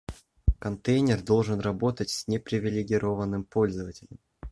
Контейнер 0.57 1.21
должен 1.21 1.59
работать 1.59 2.09
с 2.09 2.27
непривилегированным 2.27 3.43
пользователем 3.43 4.17